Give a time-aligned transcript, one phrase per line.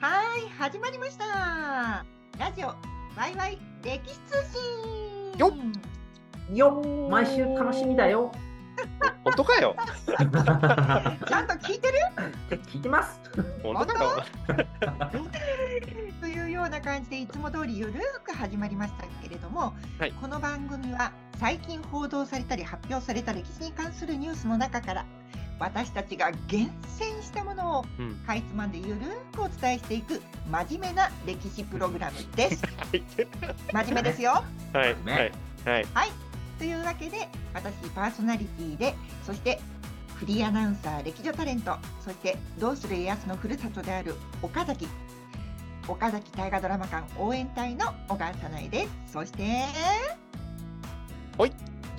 [0.00, 2.04] はい、始まりました。
[2.38, 5.38] ラジオワイワイ歴史通信。
[5.38, 5.52] よ
[6.54, 8.32] よっ毎週楽しみだよ
[9.24, 9.76] 本当かよ。
[10.08, 11.98] ちゃんと聞いてる？
[12.66, 13.20] 聞いてます
[13.62, 14.24] 本当かよ。
[16.20, 25.04] というような感じでいつも通りゆるーく始まりましたけれども、はいこの番組は最近報道されたり発表された歴史に関するニュースの中から
[25.60, 28.14] 私たちが厳選したものをうん。
[28.26, 32.64] かいつまんでゆるーくお伝えしていく真面目な歴史プログラムです。
[32.64, 33.02] はい。
[33.72, 34.42] 真面目ですよ。
[34.72, 34.96] はい。
[35.04, 35.32] ね
[35.64, 35.86] はい。
[35.94, 36.12] はい。
[36.58, 38.94] というわけで私パーソナリティで
[39.24, 39.60] そして
[40.16, 44.86] フリーアナウンサー歴女タレントそして「どうする家康」のふるさとである岡崎
[45.88, 49.64] 岡崎大河ドラマ館応援隊の小川さないですそして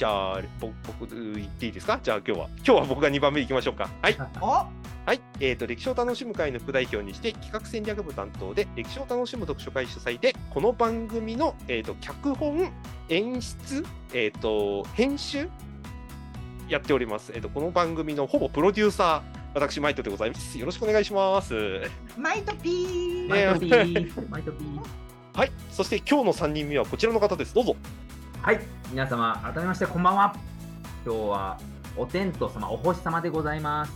[0.02, 1.06] じゃあ、ぼ僕
[1.36, 2.00] 言っていいですか？
[2.02, 3.88] じゃあ、今日は、今日は僕が2番目行きましょうか。
[4.02, 4.18] はい。
[4.42, 5.22] おはい。
[5.40, 12.72] えっ、と、歴史を楽しむ会の副代表にして、企画戦略部担当で、歴史を楽しむ読書会主催で、この番組の、えっ、と、脚本、
[13.10, 15.48] 演出、えっ、と、編集、
[16.68, 17.32] やっております。
[17.36, 20.58] えっ、と、この番組のほぼプロデューサー、私、マイトでございます。
[20.58, 21.54] よろしくお願いします。
[22.18, 24.82] マイトピー、ねマイトピーマイトピー
[25.38, 25.52] はい。
[25.70, 27.54] そして、今日の3人目はこちらの方です。
[27.54, 27.76] どうぞ。
[28.42, 30.36] はい皆様改めましてこんばんは。
[31.06, 31.60] 今日は
[31.96, 33.94] お天道様お星様でございます、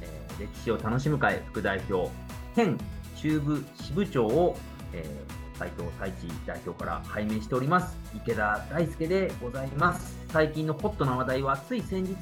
[0.00, 2.10] えー歴史を楽しむ会副代表
[2.56, 2.76] 県
[3.14, 4.56] 中部支部長を、
[4.92, 7.96] えー、斉藤太一代表から拝命しております。
[8.12, 10.18] 池田大輔でございます。
[10.32, 12.16] 最近のホットな話題はつい先日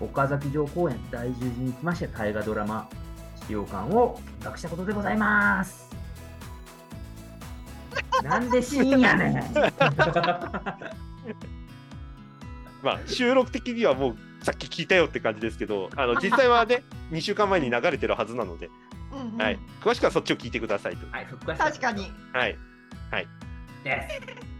[0.00, 2.88] 岡崎城公園第十字に来まして大河ドラマ
[3.46, 5.87] 資料館を企画したことでございます。
[8.22, 9.34] なんで深夜ねん。
[12.82, 18.70] まあ、収録的にはもうさっき聞いたよって感じですけど、あの実際はね、 2週間前に流れてるはずなので、
[19.12, 19.42] うんうん。
[19.42, 21.06] はい、詳しくはそっちを聞いてくださいと。
[21.10, 22.12] はい、確かに。
[22.46, 22.58] い。
[23.10, 23.28] はい、
[23.84, 24.10] で
[24.44, 24.58] す。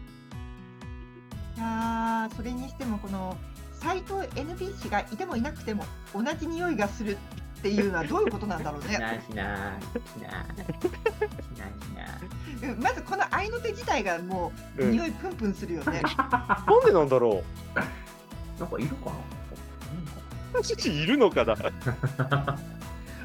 [1.58, 3.36] やーそれにしてもこの
[3.72, 5.84] 斎藤 NB 氏がいてもいなくても
[6.14, 7.18] 同じ匂いがする
[7.58, 8.98] っていうのはどういうことなんだろうしね。
[8.98, 12.70] ないしないしないしないしない。
[12.70, 14.92] うんまずこの合いの手自体がもううん。
[14.92, 17.42] 匂いプンプンするよね、 なんでなんだろ
[18.58, 19.10] なんかいるか
[20.54, 21.54] う、父いるのかな？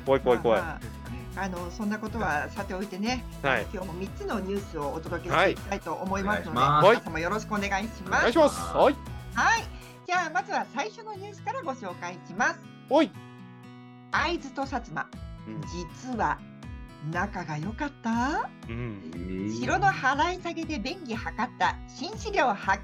[0.05, 0.61] 怖い怖い怖い。
[0.61, 1.03] まあまあ
[1.35, 3.65] あのそんなことはさておいてね、はい。
[3.73, 6.97] 今日も3つのニュースをお届けしていきたいと思いますので、はい。
[6.97, 8.19] 皆様よろしくお願いします。
[8.19, 8.59] お願いします。
[8.59, 8.95] はい、
[9.33, 9.63] はい、
[10.05, 12.59] じゃあまずは最初のニュースからご紹介します。
[14.13, 15.09] 会津と薩摩、
[15.47, 15.61] うん。
[15.61, 16.39] 実は
[17.11, 18.49] 仲が良かった？
[18.69, 21.75] うん、城の払い下げで便宜図った。
[21.89, 22.83] 新資料発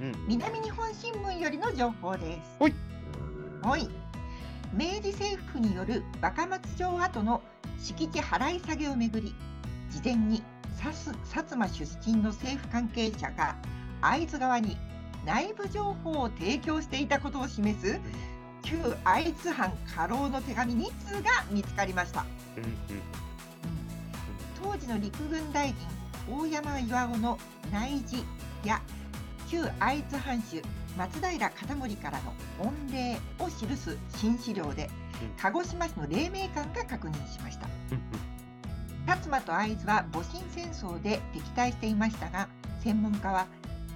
[0.00, 0.08] 見。
[0.08, 2.56] うん、南日本新聞よりの情報です。
[2.58, 2.74] ほい。
[3.62, 3.88] はい。
[4.72, 7.40] 明治政府による若松城跡の
[7.78, 9.32] 敷地払い下げをめぐり、
[9.90, 10.42] 事前に
[10.76, 13.54] 薩薩摩出身の政府関係者が
[14.00, 14.76] 会津側に
[15.24, 18.00] 内部情報を提供していたことを示す
[18.64, 22.24] 旧会津藩家老の手紙2通が見つかりました。
[24.62, 25.76] 当時の陸軍大臣
[26.28, 27.38] 大山巌の
[27.70, 28.24] 内示
[28.64, 28.80] や
[29.48, 30.62] 旧会津藩主
[30.96, 34.88] 松平片盛からの御礼を記す新資料で
[35.20, 35.30] うん。
[35.36, 37.68] 鹿児島市の黎明館が確認しました。
[37.92, 42.48] うん、薩摩と会津は戊辰戦争で敵対していましたが
[42.82, 43.46] 専門家は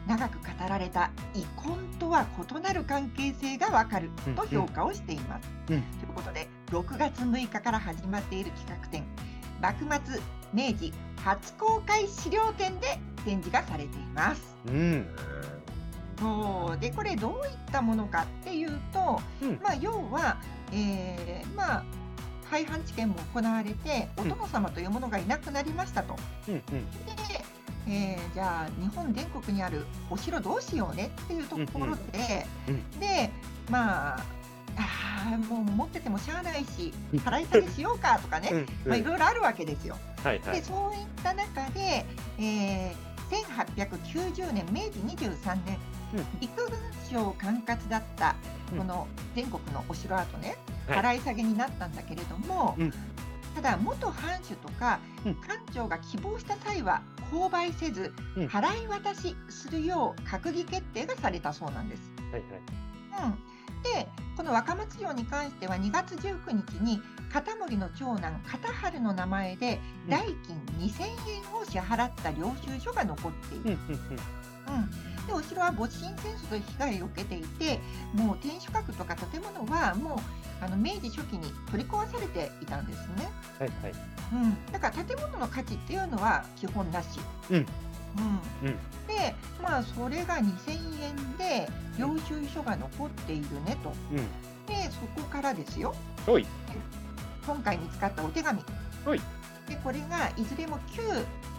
[0.09, 5.51] 長く語られた遺恨とは異なる関係性がわかると評価をしています。
[5.61, 5.67] うん。
[5.67, 5.83] という
[6.15, 9.05] ことで6月6日から始まっている企画展
[9.61, 10.21] 幕末
[10.55, 14.57] 明治初公開資料展で展示がされています。
[14.67, 15.07] うん、
[16.19, 16.81] そう。
[16.81, 19.61] でこれどういったものかっていうと、うん。
[19.63, 20.39] まあ、要は、
[20.73, 21.85] えーまあ、
[22.51, 24.29] 廃藩置県も行われておうん。
[24.31, 26.17] 殿様というものがいなくなりましたと。
[26.49, 26.79] うん、うん、で、
[27.87, 32.91] えーじゃあ日本全国にあるお城どうしようねっていうところで、うんうん。
[33.01, 33.31] で
[33.71, 34.25] まあ
[34.77, 37.19] あーもう持っててもしゃあないしうん。
[37.21, 39.97] 払い下げしようかとかね、うん、まあ、いろいろあるわけですよ。
[40.23, 40.61] はい、はい。
[40.61, 40.65] で。
[40.65, 42.05] そういった中で、
[42.39, 43.09] えー
[43.77, 45.79] 1890年明治23年、
[46.15, 46.27] うん。
[46.41, 46.79] 陸軍
[47.11, 48.37] 省管轄だった
[48.73, 48.79] うん。
[48.79, 50.99] この全国のお城跡ね、はい。
[51.01, 52.93] 払い下げになったんだけれども、うん
[53.55, 62.03] ただ元藩主とかうん官庁が希望した際は購買せず、うん払い渡しするよう閣議決定がされたそうなんです。
[62.33, 62.51] はい、はい。
[63.27, 67.01] うん、でこの若松城に関しては2月19日に
[67.33, 74.17] 片森の長男片春の名前でうん代金2000円を支払った領収書が残っている、うん、うん、うん。
[74.77, 77.79] うんでお城は没進戦争で被害を受けていて
[78.15, 83.31] もう天守閣とか建物はもうあの明治初期に取り壊されていたんですね。
[83.59, 83.93] はいはい。
[84.33, 87.21] うん、だから建物の価値っていうのは基本なし。
[87.51, 87.65] うんうん
[88.69, 88.77] うん
[89.07, 90.43] でまあそれが2000
[91.03, 93.93] 円で領収書が残っているねと。
[94.11, 94.17] うん。
[94.67, 95.95] でそこからですよ。
[97.47, 98.61] 今回見つかったお手紙。
[99.05, 99.21] はい
[99.69, 101.03] でこれがいずれも旧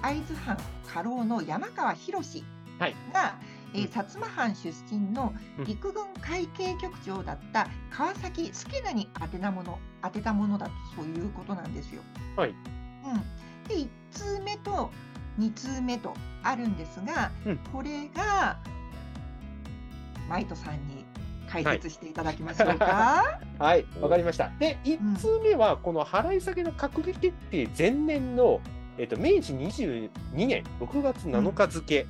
[0.02, 0.58] 会津藩
[0.88, 2.44] 家老の山川博士
[2.80, 3.36] はいが、
[3.74, 3.88] えーうん。
[3.88, 5.66] 薩摩藩出身のうん。
[5.66, 12.02] 陸軍会計局長だった川崎助名に宛てなもの当てたものだとそういうことなんですよ。
[12.36, 12.50] はい。
[12.50, 12.58] うん、
[13.68, 14.90] で1通目と
[15.40, 16.14] 2通目と
[16.44, 17.58] あるんですが、うん。
[17.72, 18.58] これが
[20.30, 21.06] マイトさんに
[21.50, 23.40] 解説していただきましょうか。
[23.58, 24.52] はい、 わかりました。
[24.60, 28.62] で、1通目は、この払い下げの閣議決定前年の、
[28.98, 32.08] えっと、明治22年6月7日付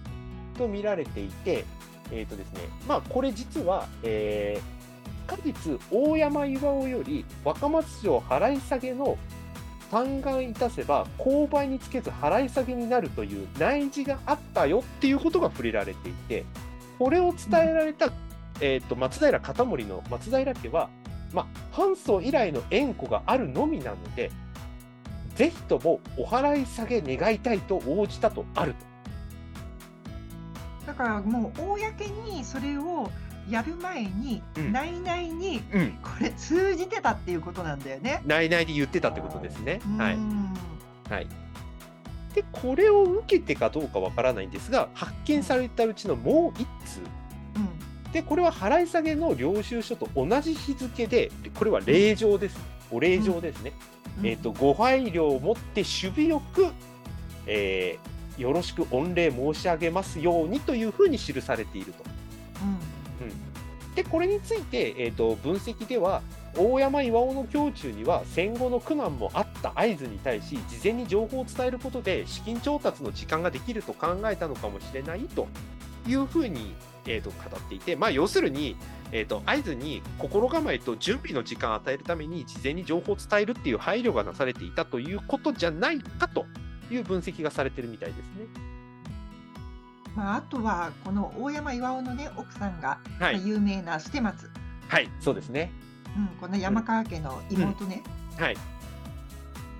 [0.57, 1.65] と見られていて、
[2.11, 9.17] えっとですね、まあ、これ実は、えー、果実、大山岩尾より若松城払い下げの
[9.91, 16.45] 嘆願いたせば、購買につけず払い下げになるという内示があったよっていうことが触れられていて、
[16.97, 18.11] これを伝えられた、
[18.61, 20.89] えー、と松平片森の松平家は、
[21.33, 24.31] まあ、藩祖以来の縁故があるのみなので、
[25.35, 28.88] ぜひともお払い下げ願いたいと応じたとあると。
[30.89, 33.11] だからもう公にそれを
[33.47, 38.23] やる前に、うん内々にうん、これ通じてたっていうことなんだよね。
[38.25, 39.81] 内々で言ってたってことですね。
[39.99, 40.15] はい。
[40.15, 40.53] うん
[41.07, 41.27] はい。
[42.33, 47.01] で、これを受けてかどうかわからないんですが、発見されたうちのもう一通。
[47.55, 52.57] うんで、これは払い下げの領収書と同じ日付で、これは令状です。
[52.89, 53.73] お礼状ですね。
[54.19, 56.65] うんえっ、と、ご配慮をもって守備よく、
[57.45, 62.03] えーよろしく御礼申し上げますようにというふうに記されていると。
[63.95, 66.21] で、これについて、えー、と分析では、
[66.55, 75.47] 大山巌の胸中には戦後の苦難もあった合図に対し、事前に情報を伝えることで資金調達の時間ができると考えたのかもしれないと
[76.07, 76.73] いうふうに、
[77.05, 78.77] えー、と語っていて、まあ、要するに、
[79.11, 86.45] えー、と合図に心構えと準備の時間を与えるために、事前に情報を伝えるっていう配慮がなされていたということじゃないかと
[86.89, 88.23] いう分析がされてるみたいですね。
[90.15, 94.49] まあ、あとはこの大山巌のね奥さんが、まあはい、有名な捨松、
[94.87, 95.71] はい、そうですね。
[96.17, 98.03] うん、この山川家の妹ね。
[98.37, 98.57] はい。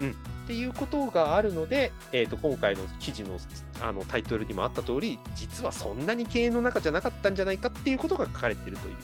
[0.02, 0.12] うん。
[0.12, 0.14] っ
[0.48, 3.38] ていうことがあるので、えー、と今回の記事の
[3.82, 8.96] あのタイトルにもあった通り、実はそんなに経営の中じゃなかったんじゃないかっていうことが書かれているという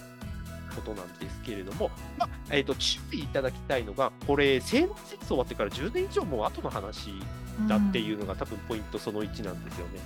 [0.76, 7.14] ことなんですけれども、まあえー、と注意いただきたいのが、これ、西南戦争終わってから10年以上もう後の話
[7.68, 10.00] だっていうのが、多分ポイントその1なんですよね。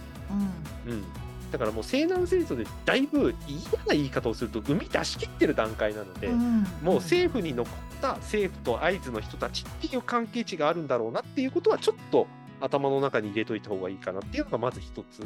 [0.88, 0.94] うん。
[0.94, 1.04] うん、
[1.52, 6.28] だからもう西南戦争でだいぶ嫌な言い方をすると、海出し切ってる段階なので。
[6.28, 12.28] うんもう政府に残った政府と会津の人たちっていう関係値があるんだろうなっていうことはちょっと
[12.62, 15.22] 頭の中に入れといた方がいいかなっていうのがまず一つ。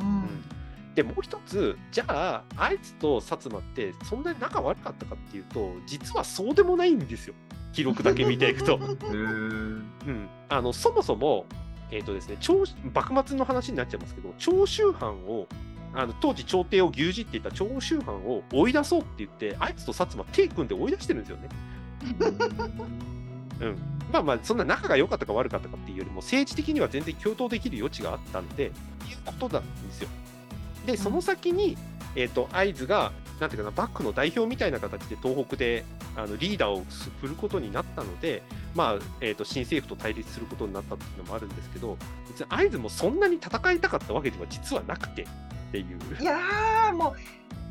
[0.00, 0.57] うん
[0.98, 7.34] でもう一つじゃあ会津と薩摩ってそんなに仲悪かったかっていうと実はそうでもないんですよ
[7.72, 8.74] 記録だけ見ていくと。
[8.80, 11.46] うーんうん、あのそもそも、
[11.92, 15.46] えーとですね、長幕末の話になっちゃいますけど長州藩を
[15.94, 21.48] あの当時朝廷を牛耳っていた長州藩を追い出そうって言って会津と薩摩手組んで追い出してるんですよね。
[23.60, 23.78] うん、
[24.12, 28.70] まあまあそんな仲が良かったか悪かったかっていうよりも政治的には全然共闘できる余地があったんでいう
[29.24, 30.08] ことなんですよ。
[30.88, 31.76] でその先に、
[32.16, 35.84] えー、と会津がなんていうかなバックの代表みたいな形で東北で
[36.16, 36.82] あのリーダーを
[37.20, 38.42] 振ることになったので、
[38.74, 45.26] まあえー、と新政府と対立することになったっていうのもあるんですけど別に会津もそんなに戦いたかったわけでは実はなくてっ
[45.72, 46.22] ていう。
[46.22, 47.14] いやーも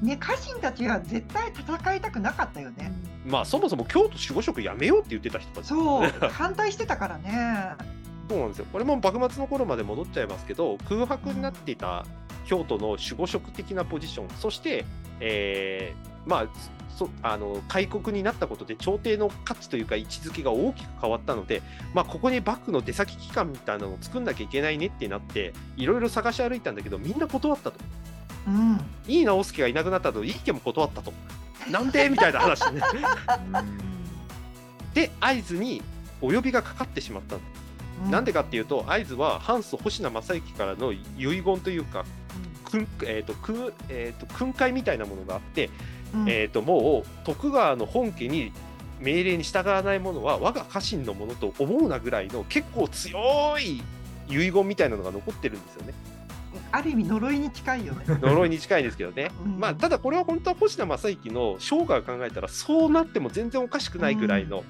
[0.03, 2.91] うね家臣たちは絶対戦いたくなかったよね。
[3.25, 7.97] まあそもそも京都守護職やめようって言ってた人たちそう 反対してたからね。
[8.29, 8.65] そうなんですよ。
[8.71, 12.05] これも幕末の頃まで戻っちゃいますけど、空白になっていた
[12.47, 14.85] 京都の守護職的なポジション、そして、
[15.19, 16.47] えーまあ、
[16.97, 21.61] そあの開国になったことで朝廷の価値というか位置づけが大きく変わったので、
[21.93, 27.79] まあ、ここに幕府の出先機関みたいなのを作んなきゃいけないねってなっていろいろ探し歩いたんだけどみんな断ったと。
[28.47, 28.79] うん。
[29.07, 30.23] 井伊直弼がいなくなったと。
[30.23, 31.13] 井伊家も断ったと。
[31.69, 32.81] なんでみたいな話ね。
[34.93, 35.83] で会津に
[36.21, 37.41] お呼びがかかってしまったの。
[38.09, 42.05] なんでかっていうと、会津は藩祖星名正幸からの遺言というか、
[42.69, 45.69] 訓えーと訓えーと訓戒みたいなものがあって、
[46.13, 46.29] うん。
[46.29, 48.51] えー、ともう徳川の本家に
[48.99, 53.83] 命令に従わない者は我が家臣のものと思うなぐらいの結構強い
[54.27, 55.93] 遺言みたいなのが残ってるんですよね。
[56.71, 58.05] ある意味呪いに近いよね。
[58.21, 59.59] 呪いに近いですけどね、うん。
[59.59, 64.63] まあ、ただこれは本当は星名正幸の生涯を考えたらそうなっても全然おかしくないぐらいの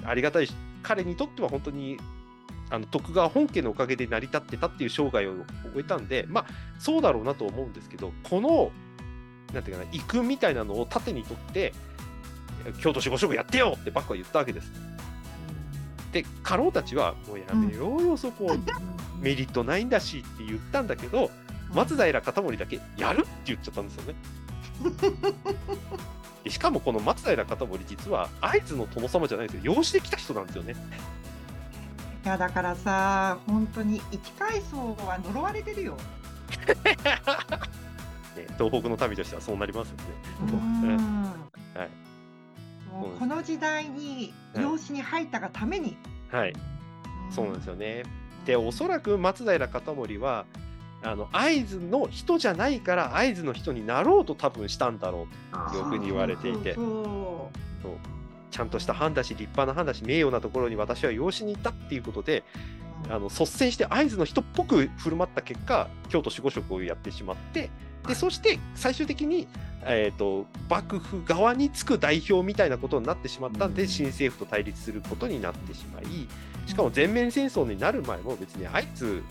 [0.00, 0.08] うん。
[0.08, 1.98] ありがたいし、彼にとっては本当に
[2.70, 5.44] あの徳川本家のおかげで成り立ってたっていう生涯を終
[5.78, 6.46] えたんで、まあ、
[6.78, 8.72] そうだろうなと思うんですけどこの
[9.54, 11.72] なんていうかな遺訓みたいなのを盾にとって
[12.80, 14.72] 京都守護職やってよってばっか言ったわけです。
[16.12, 18.56] で家老たちはもうやめようよ、そこ
[19.20, 21.30] メリットないんだしって言ったんだけど
[21.72, 24.14] 松平片盛だけやるって言っちゃったんですよね。
[26.44, 30.74] でしかもこの松平片盛実は会津の殿様じゃないですよ養子で来た人なんですよね。
[32.26, 35.96] いやだからさ本当に一階層は呪われてるよ。
[36.66, 40.02] ね東北の民としてはそうなりますよね。
[40.40, 41.22] うん
[41.72, 41.88] はい
[42.92, 45.96] もうこの時代に養子に入ったがために。
[46.32, 46.52] はい、
[47.30, 47.74] そうなんですよ。
[47.74, 48.02] よね。
[48.44, 50.46] でおそらく松平片盛は
[51.04, 57.50] あの会津の人じゃないから会津の人になろうと多分したんだろうとよく言われていてそうそ
[57.82, 58.15] そう
[58.50, 62.44] ちゃんとした藩だし立派な藩だし名誉なところに私は養子に行ったっていうことで
[63.08, 67.70] うあの率先して会津の人っぽく振る舞った結果京都守護職をやってしまって
[68.06, 69.48] でそして最終的に、
[69.84, 73.88] えー、と幕府側につく代表みたいなことになってしまったんで、うん。
[73.88, 76.04] 新政府と対立することになってしまい
[76.66, 79.22] しかも全面戦争になる前も別に会津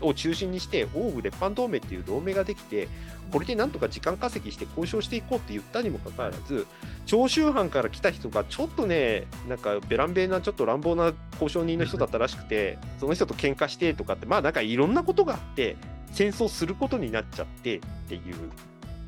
[0.00, 2.88] を中心にして欧武列藩同盟っていう同盟ができて
[3.30, 6.66] これでなんとか時間稼ぎして交渉していこうって言ったにもかかわらず
[7.06, 15.76] 長州藩から来た人がちょっとねなんかベランベーなちょっと乱暴な交渉人の人だったらしくてその人と喧嘩してとかってまあなんかいろんなことがあって
[16.12, 18.22] 戦争することになっちゃってっていう。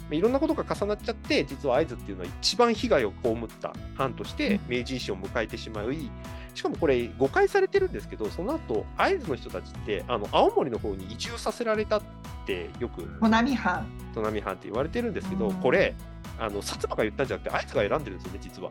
[0.07, 6.11] まあいろんなことが重なっちゃって実は会津っていうのは一番被害を被った藩として明治維新を迎えてしまい
[6.57, 12.03] しかもこれ誤解されてるんですけどその後会津の人たちってあの青森の方に移住させられたっ
[12.47, 13.87] てよく穂波藩。
[14.15, 15.55] 砺波藩って言われてるんですけど、うん。
[15.57, 15.95] これ
[16.39, 18.71] あの薩摩が言ったんじゃなくて会津が選んでるんですよね実は。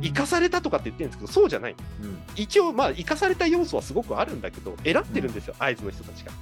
[0.00, 1.76] 生かされたとかって言ってるんですけどそうじゃない。
[2.36, 6.32] 一応まあ生かされた要素はすごくあるんだけど選んでるんですよ会津の人たちが。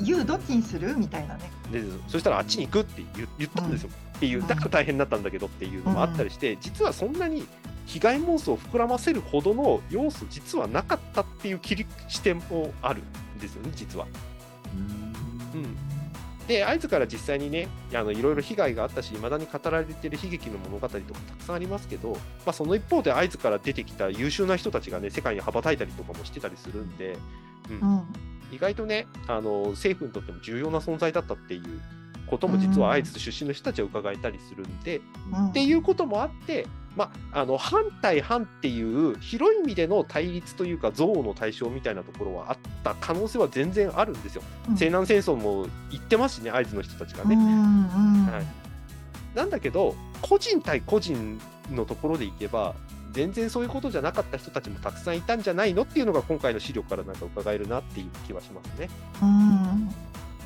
[0.00, 1.50] 言うどっちにするみたいなね。
[1.72, 7.44] でそしたらあっちに行くって言言ったんですよ、っていうだから大変になったんだけどっていうのもあったりして、実はそんなに
[7.86, 13.02] 被害妄想を膨らませるほどの要素実はなかったっていう切り視点もある
[13.36, 14.06] んですよね実は。
[15.54, 15.76] うん
[16.46, 27.18] で会津から実際にねあのいろいろ被害があったしいまだに語られてる悲劇の物語とかたくさんありますけど、まあ、その一方で会津から出てきた優秀な人たちがね世界に羽ばたいたりとかもしてたりするんで、
[27.68, 28.02] うんうん。
[28.52, 31.80] 意外とねあの政府にとっても重要な存在だったっていう
[32.26, 35.00] ことも実は会津出身の人たちは伺えたりするんで、
[35.32, 36.66] うんっていうこともあって、
[36.96, 44.42] まあ、あの反対反っていう広い意味での対立というか憎悪の対象みたいなところはあった可能性は全然あるんですよ。
[44.68, 47.34] うん西南戦争も言ってますしね会津の人たちがね。
[47.34, 48.66] うんうんはい
[49.36, 51.38] なんだけど個人対個人
[51.70, 52.74] のところでいけば
[53.12, 58.88] 全然そういうことじゃなかった人たちもたくさんいたんじゃないのっていうのが今回の資料からなんか伺えるなっていう気はしますね。
[59.22, 59.88] うん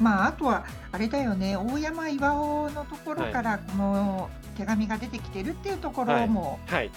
[0.00, 6.90] まああとはあれだよね大山巌のところからこの手紙が出てきてるっていうところもはい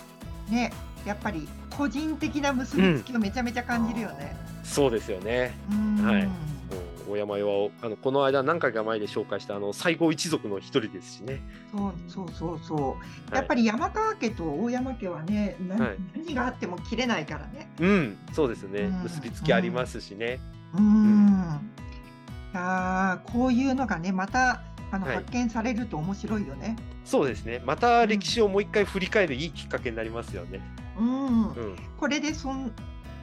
[0.50, 0.74] ね、
[1.06, 4.36] やっぱり個人的な結びつきをめちゃめちゃ感じるよね。
[4.64, 5.54] そうですよね。
[5.72, 6.32] うんはいも
[7.10, 11.42] う大山巌あのこの間何回か前で紹介したあの西郷一族の一人ですしね。
[11.72, 12.80] そうそうそうそう。
[12.90, 12.98] はい
[13.36, 17.70] やっぱり山川家と大山家はね、なはい何があっても切れないからね。
[17.80, 18.82] うん、そうですね。
[18.82, 20.40] うん結びつきありますしね。
[20.76, 21.60] うん。
[21.80, 21.83] い
[22.54, 26.76] やーこういうのがねまたあの、はい発見されると面白いよね。
[27.04, 27.62] そうですね。
[27.66, 30.62] また歴史をもう一回振り返るいいきっかけになりますよね。
[30.98, 31.48] うん。
[31.48, 31.76] うん。
[31.98, 32.72] これでそん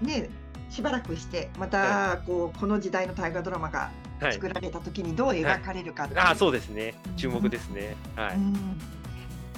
[0.03, 0.29] ね
[0.69, 4.33] しばらくしてまたこうこの時代の大河ドラマがはい。
[4.35, 6.95] 作られた時にどう描かれるかっていうああ、そうですね。
[7.17, 7.97] 注目ですね。
[8.17, 8.35] はい。
[8.35, 8.79] うん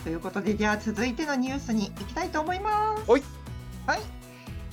[0.05, 3.11] ということでじゃあ続いてのニュースに行きたいと思います。
[3.11, 3.23] はい。
[3.87, 4.01] はい。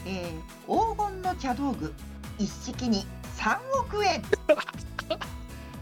[0.06, 1.94] えー、黄金の茶道具
[2.40, 3.06] 一式に
[3.40, 4.22] 3億円。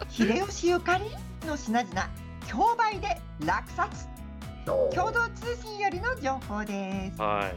[0.10, 1.06] 秀吉ゆかり
[1.48, 2.10] の品々
[2.48, 4.08] 競売で落札。
[4.94, 7.20] 共同通信よりの情報です。
[7.20, 7.52] は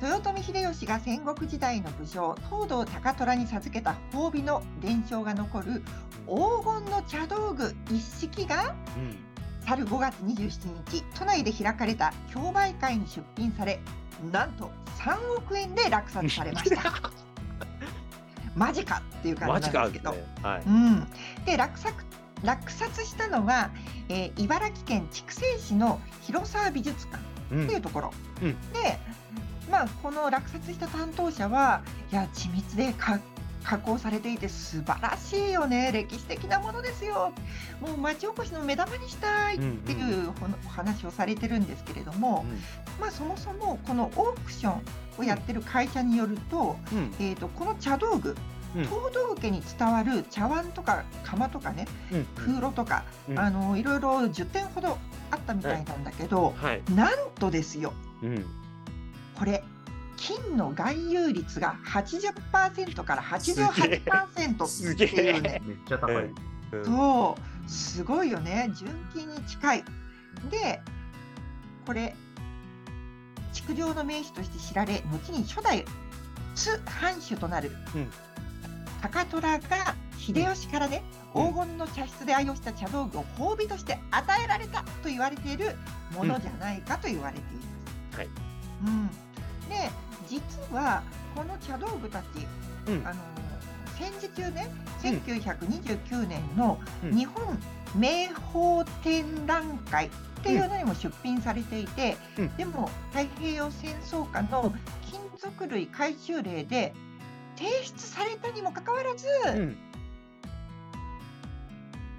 [0.00, 0.04] い。
[0.04, 5.82] 豊臣秀吉が戦国時代の武将東堂高虎に授けた褒美の伝承が残る
[6.26, 9.18] 黄金の茶道具一式がうん。
[9.66, 13.78] 去る5月27日都内で開かれた競売会に出品され
[14.32, 16.92] なんと3億円で落札されました
[18.56, 20.24] マジかっていう感じなんですけど、ね。
[20.42, 20.62] はい。
[20.66, 21.06] うん、
[21.44, 21.94] で落札
[22.42, 23.70] 落札したのは、
[24.08, 27.64] えー茨城県筑西市の広沢美術館うん。
[27.64, 28.72] っていうところ、うん。
[28.72, 28.98] で、
[29.70, 33.20] まあ、この落札した担当者はいや緻密でか
[33.64, 35.90] 加工されていて素晴らしいよね。
[35.92, 37.32] 歴史的なものですよ。
[37.80, 40.30] もう町おこしの目玉にしたいっていう
[40.66, 42.44] お話をされてるんですけれども、
[43.02, 44.82] まあ、そもそもこのオークション
[45.18, 47.12] をやってる会社によると,、うん。
[47.18, 48.36] えー、とこの茶道具
[48.76, 48.84] うん。
[48.84, 52.24] 東道家に伝わる茶碗とか釜とかねうん。
[52.36, 53.38] 風炉とか、うん。
[53.38, 54.98] あのいろいろ10点ほど
[55.32, 56.82] あったみたいなんだけど、はい。
[56.94, 57.92] なんとですよ
[58.22, 58.46] うん。
[59.36, 59.64] これ
[60.16, 65.08] 金の含有率が80%から88%すげえ。
[65.08, 65.62] っていうね。
[65.66, 66.30] めっちゃ高い。
[66.72, 66.84] うん。
[66.84, 67.68] そう。
[67.68, 68.70] すごいよね。
[68.76, 69.84] 純金に近い。
[70.48, 70.80] で
[71.84, 72.14] これ
[73.52, 75.84] 築城の名手として知られ後に初代
[76.54, 78.10] 津藩主となる、うん。
[79.00, 81.02] 高虎が秀吉からね、
[81.34, 81.48] うん。
[81.48, 85.76] 黄金の茶室で愛用した茶道具を褒美として与えられたと言われている
[86.14, 87.62] ものじゃないかと言われていま
[88.12, 88.18] す。
[88.18, 88.28] はい。
[88.86, 89.08] うん、
[89.68, 89.90] で
[90.28, 90.40] 実
[90.74, 91.02] は
[91.34, 92.24] この茶道具たち、
[92.88, 93.06] うん。
[93.06, 93.20] あの
[93.98, 94.70] 戦時中ね
[95.04, 95.10] うん。
[95.10, 97.16] 1929年のうん。
[97.16, 97.58] 日本
[97.94, 100.10] 名宝展覧会っ
[100.42, 104.72] ていうのにも出品されていて、うんでも太平洋戦争下の
[105.10, 106.94] 金属類回収令で
[107.56, 109.76] 提出されたにもかかわらず、うん。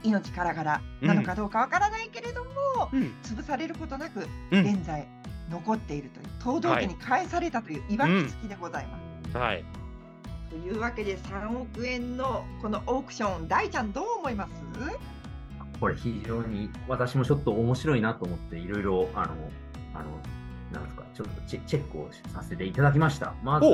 [0.03, 2.51] 命からがらなのかどうかわからないけれども、
[2.91, 3.13] うん。
[3.23, 4.65] 潰されることなくうん。
[4.65, 5.07] 現在
[5.49, 8.99] 残っているという東道家に返されたといういわくつきでございま
[9.31, 9.37] す。
[9.37, 9.65] はい。
[10.49, 14.51] というわけで3億円のこのオークション大ちゃんどう思います？
[15.83, 19.33] これ非常に私もちょっと面白いなと思っていろいろあの
[19.93, 20.05] あの
[20.71, 23.33] なんですかちょっとチェチェックをさせていただきました。
[23.43, 23.65] まず、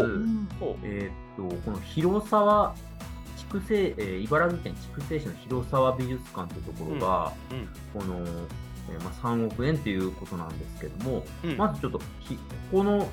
[0.81, 2.73] えーっとこの広沢
[3.37, 8.01] 筑西、えー茨城県筑西市の広沢美術館というところが、うん。
[8.01, 11.57] この、えーまあ、3億円ということなんですけども、うん。
[11.57, 12.39] まずちょっとひ
[12.71, 13.07] この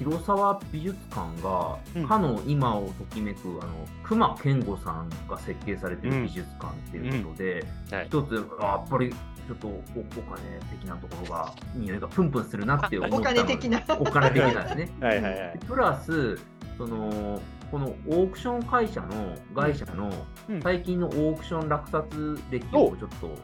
[0.00, 8.06] 広沢美術館が、うんかの今をときめくあの熊健吾さんが設計されている美術館っていうことで、はい。
[8.06, 13.82] 一つあやっぱりちょっとおお金的なところが匂いがプンプンするなって思ったおの金的な。
[13.98, 14.90] お金的なんですね。
[15.06, 15.58] はいはいはい。
[15.66, 16.38] プラス
[16.78, 17.38] その
[17.70, 20.10] このオークション会社の会社の
[20.48, 23.34] うん最近のオークション落札歴をちょっと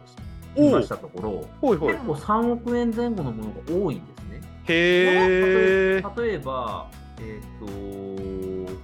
[0.57, 1.99] お見ましたところ、結。
[1.99, 4.26] 構3億円前後のものが多いんですね。
[4.69, 6.03] へえ。
[6.17, 8.81] 例えば、えっ、と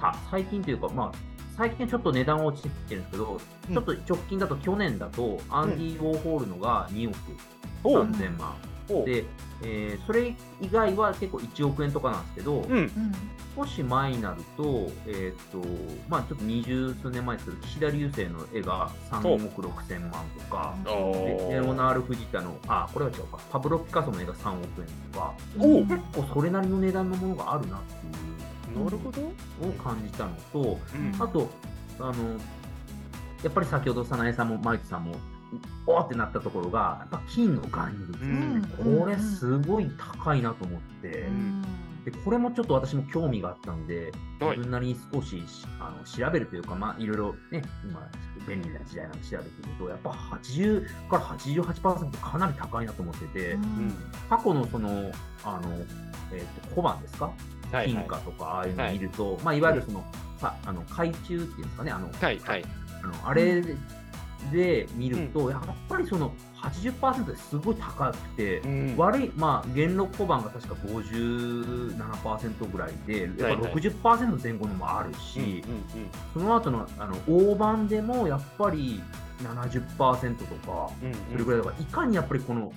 [0.00, 1.12] あ最近というか、まあ、
[1.56, 3.32] 最近ちょっと値段は落ちてるんですけど、
[3.68, 7.16] うんちょっと直近だと去年だと、アンディ・ウォーホールのが2億
[7.84, 8.54] おう3000万。
[9.04, 9.24] で、
[9.62, 12.76] えーそれ以外は結構1億円とかなんですけど、うん。
[12.76, 12.90] うん
[13.54, 15.58] 少し前になると、えっ、と、
[16.08, 28.84] まあちょっと二十数年前ですけど、岸田流星の絵が3億6千万とか、レオナール・フジタの、あ、これは違うか、パブロ・ピカソの絵が3億円とか、結構それなりの値段のものがあるなっていう。
[28.84, 29.20] なるほど。
[29.20, 31.22] のを感じたのと、うん。
[31.22, 31.50] あと、
[32.00, 32.12] あの、
[33.42, 35.16] やっぱり先ほど早苗さんもマイクさんも、
[35.86, 38.30] おーってなったところが、やっぱ金の含有率ですね。
[38.84, 41.62] うんこれすごい高いなと思って、うん
[42.04, 45.40] でこれもちょっと私も興味があったんで、はい自分なりに少し
[45.78, 48.10] あの調べるというか、まあ、いろいろね、今、
[48.48, 53.94] 便利な時代なので調べてみると、やっぱ80から88%かなり高いなと思ってて、うん
[54.28, 55.12] 過去のその、
[55.44, 55.70] あの、
[56.32, 57.26] えっ、と、小判ですか？
[57.26, 57.86] はいはい。
[57.92, 60.04] 金貨とかああいうのを見ると、まあ、いわゆるその、
[60.38, 62.64] さあの懐中っていうんですかね、あの、はいはい。
[63.04, 63.62] あのあれ
[64.50, 68.96] で見ると、やっぱりその80%ですごい高くて、うん。
[68.96, 73.72] 悪い、まあ、元禄小判が確か57%ぐらいで、やっぱはいはい。
[73.74, 75.62] 60%前後のもあるし、うんうん
[76.32, 79.02] その後のあの大判でもやっぱり
[79.42, 82.72] 70%とか、うんそれぐらいだから、いかにやっぱりこの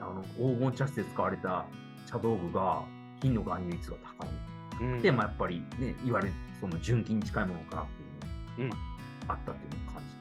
[0.00, 1.64] あの黄金茶室で使われた
[2.06, 2.82] 茶道具が
[3.20, 4.28] 金の含有率が高い。
[4.80, 5.02] うん。
[5.02, 7.86] で、まあ、やっぱりね、いわゆるその純金に近いものかなっ
[8.56, 8.94] ていうのが、うん。
[9.26, 10.13] あったっていうのを感じ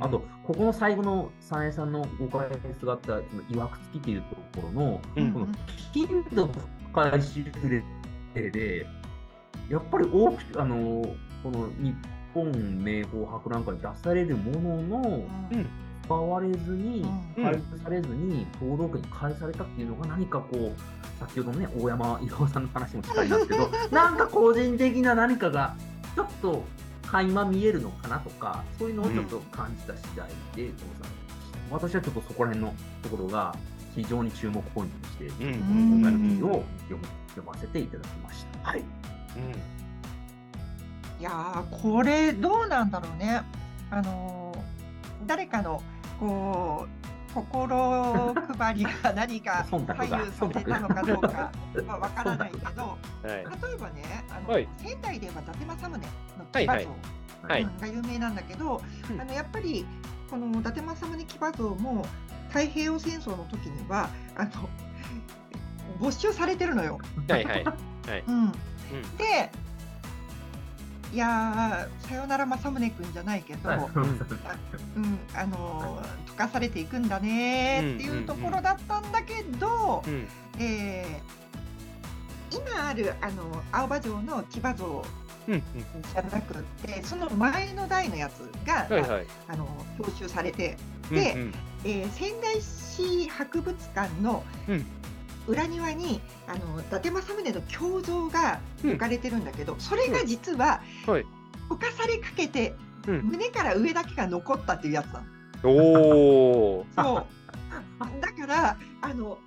[0.00, 5.32] あと、ここの最後の三重さんのご解説があった、そのいわくつきっていうところの、うん。
[5.32, 5.48] この
[5.92, 6.50] 金の
[6.92, 7.44] 回収
[8.34, 8.86] 例で、
[9.68, 11.02] やっぱり多く、あの、
[11.42, 11.94] この日
[12.34, 15.66] 本名宝博覧会に出されるものの、うん。
[16.04, 17.04] 使われずに、
[17.36, 17.44] うん。
[17.44, 20.72] 開発されずに、登録に返されたっていうのが何かこう、
[21.18, 25.74] 先ほどのね、大山岩尾さんの話も近いんですけど、 なんか個人的な何かが、
[26.14, 26.64] ちょっと
[27.06, 31.10] 垣間見えるのかなとか、そういうのをちょっと感じた次第で、このさ
[31.70, 33.54] 私はちょっとそこら辺のところが
[33.94, 38.70] 非常に注目ポイントとして、うんうん今回の記事を読む読ませていただきました。
[38.70, 38.82] はい。
[41.18, 43.42] いやーこれどうなんだろうね。
[43.90, 44.56] あのー
[45.26, 45.82] 誰かの
[46.20, 47.05] こう
[47.42, 51.52] 心配りが何か左右されたのかどうか
[51.86, 53.26] はわからないけど、はい。
[53.26, 54.68] 例えばね、あの、はい。
[54.78, 56.84] 仙台で言えば伊達政宗のはいはい。
[56.84, 56.94] 騎馬
[57.42, 59.20] 像はいが有名なんだけど、うん。
[59.20, 59.86] あのやっぱり
[60.30, 62.04] この伊達政宗騎馬像も
[62.48, 64.50] 太平洋戦争の時にはあの
[65.98, 66.98] 没収されてるのよ。
[67.28, 67.64] はいはい。
[68.26, 68.52] うん、
[69.18, 69.50] で
[71.12, 80.28] いやーさよなら政宗君じゃないけど、うん、あの溶かされていくんだねーっていうところだったんだけど、うん。
[80.58, 81.46] えー
[82.52, 85.04] 今あるあの青葉城の騎馬像
[85.48, 85.54] うん。
[85.54, 85.62] うん。
[85.62, 89.26] じゃなくってその前の代のやつが、はいはい。
[89.48, 89.66] あの
[89.98, 90.76] 踏襲されて、
[91.10, 94.86] うんでうんえー仙台市博物館のうん
[95.46, 101.26] 裏庭に、あの伊達政宗の胸像が置かれてるんだけど、それが実は、はい。
[101.68, 102.74] 溶かされかけて、
[103.06, 103.22] うん。
[103.24, 105.70] 胸から上だけが残ったっていうやつなの。
[105.70, 106.86] おお。
[106.96, 107.26] そう。
[108.20, 109.38] だからあの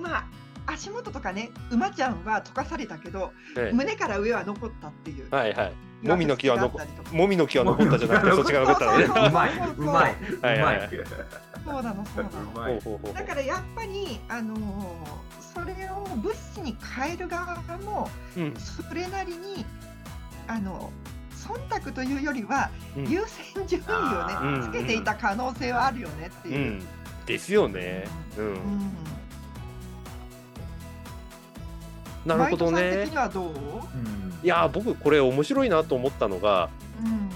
[0.00, 0.24] まあ
[0.66, 5.28] 足元とかね馬ちゃんは溶かされたけどえ胸から上は残ったっていう。
[5.32, 5.72] えはいはい。
[6.06, 6.78] もみの木は残
[7.12, 9.06] もみの木は残ったじゃなくて、そっちが残ったのね。
[9.06, 9.82] そうまい、うまい、う。
[9.82, 10.08] まは
[10.54, 10.90] いはいい。
[11.64, 12.52] そうなのそうなの。
[12.54, 12.80] うまい。
[12.80, 13.14] ほうほうほう。
[13.14, 18.54] だからやっぱりあのーそれを物資に変える側もうん。
[18.56, 19.64] それなりに
[20.46, 20.90] あの
[21.34, 23.08] 忖度というよりはうん。
[23.08, 26.70] 優先順位をねつけていた可能性はあるよねってういう。
[26.72, 26.82] ん。
[27.26, 28.04] ですよね。
[28.36, 28.42] う。
[28.42, 28.54] うん。
[28.54, 28.58] ん
[32.24, 33.08] なるほどね。
[34.42, 36.68] いやー、僕これ面白いなと思ったのが、
[37.02, 37.30] うん、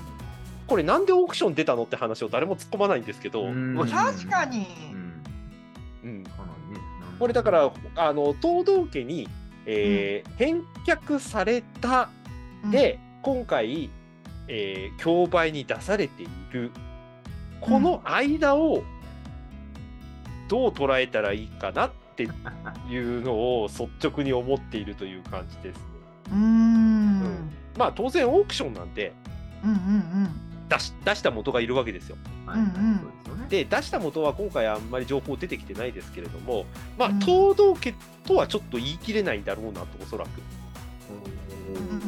[0.67, 3.47] これなんでオークション出たのって話を誰も突っ込まないんですけど、
[3.91, 4.67] 確かに。
[6.05, 6.25] うん
[7.23, 9.29] これだからあの東道家に、
[9.65, 12.09] えー返却された
[12.73, 13.91] で、今回、
[14.49, 16.73] えー競売に出されている。
[17.61, 18.83] この間を
[20.49, 22.25] どう捉えたらいいかなって
[22.91, 25.83] いうのを率直に思っているという感じですね。
[26.33, 26.41] うん。
[26.41, 26.45] う
[27.29, 27.51] ん。
[27.79, 29.13] まあ当然オークションなんで。
[29.63, 32.17] うんうん出し出した元がいるわけですよ。
[32.47, 32.65] はい。
[32.65, 33.47] ですよね。
[33.49, 36.65] で出した元は今回あんまり情報出てきてないですけれども、
[36.99, 37.21] まあ、うん。
[37.21, 40.29] 東道家とはちょっと言い切れないんだろうなとおそらく。
[41.69, 42.03] うんうんうん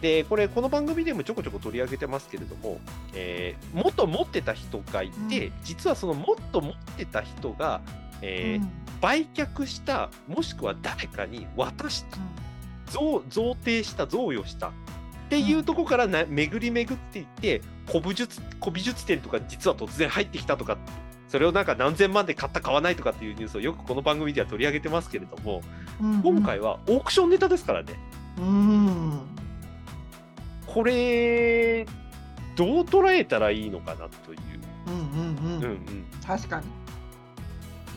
[0.00, 2.78] でこれこの番組でもちょこちょこ取り上げてますけれども、
[3.14, 5.52] えー元持ってた人がいて、うん。
[5.64, 7.80] 実はそのもっと持ってた人が、
[8.20, 12.06] えー売却したもしくは誰かに渡し
[12.86, 14.72] 贈贈呈した贈与した
[15.26, 20.76] っていうところからな巡り巡っていって古武術古美術店とか実は突然入ってきたとか
[21.28, 25.62] それをなんか何千万で買った買わないとかっていうニュースをよくこの番組では取り上げてますけれども
[26.00, 27.94] うん今回はオークションネタですからね。
[28.38, 29.20] うん。
[30.66, 31.86] これ
[32.56, 34.38] どう捉えたらいいのかなという。
[34.86, 35.62] うんうんうん。
[35.62, 36.06] ううんん。
[36.26, 36.66] 確かに。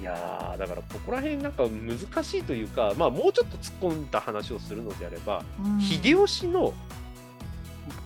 [0.01, 5.81] いやーだからここら辺なんか難しいというか、まあ、もうちょっと突っ込んだ話をするのであれば、うん。
[5.81, 6.73] 秀吉の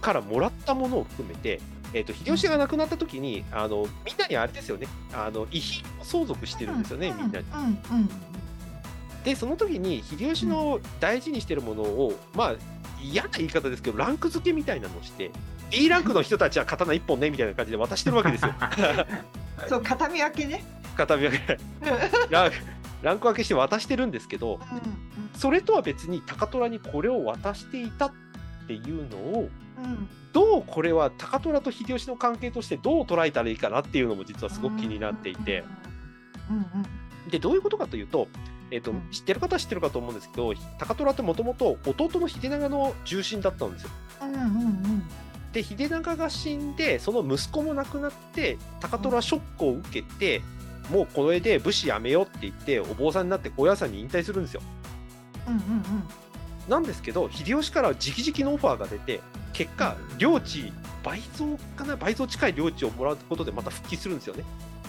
[0.02, 1.60] からもらったものを含めて、
[1.94, 4.88] えー、と秀吉が亡くなった時にあのみんなにあれですよね。
[5.14, 7.46] あの遺品を相続してるんですよね、みんなに。
[7.54, 8.10] うんうん
[9.24, 12.56] でその時に秀吉の大事にしてるものを、まあ
[13.04, 15.32] 嫌な言い方ですけどランク付けみたいなのをして
[15.72, 18.54] B ランクの人たちは刀1本ねみたいな感じで渡してるわけですよ。
[19.62, 20.64] う んそう片見分けね。
[20.96, 21.58] 片目分け。
[22.30, 22.52] ラン
[23.02, 24.60] ランク分けして渡してるんですけど
[25.36, 28.12] それとは別に高虎にこれを渡していたっ
[28.68, 29.52] ていうのをうんうん
[30.34, 35.64] どうこれは高虎と秀吉の関係としてどう捉えたらいいかなっていうのも実はすごく気になっていて。
[37.30, 38.28] でどういうことかというと,、
[38.72, 39.10] えーとうん。
[39.12, 43.90] 知ってる方は知ってるかと思うんですけど高虎ってもともと弟の秀長の重臣だったんですよ。
[45.54, 50.42] で秀長が死んでその息子も亡くなって高虎はショックを受けて、
[50.90, 54.62] もうこれで武士やめようって言ってお坊さんになって高野山に引退するんですよ。
[56.70, 59.20] なんですけど秀吉から直々のオファーが出て
[59.54, 60.72] 結果領地
[61.04, 64.44] 倍増かな倍増近い領地をもらうことでまた復帰するんですよね。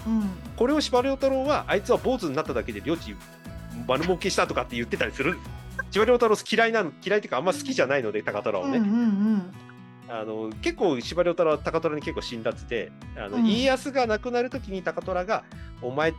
[0.07, 3.15] うんこれを司馬遼太郎はあいつは坊主になっただけで領地
[3.87, 5.51] 丸儲けしたとかって言ってたりするんです。
[5.93, 8.79] 司馬遼太郎嫌いなの嫌いっていうかあんま好きじゃないので高虎をね。
[8.79, 9.53] うんうん
[10.09, 15.45] あの結構司馬遼太郎は高虎に結構辛辣であの、うん家康が亡くなる時に高虎が
[15.81, 16.13] 「お前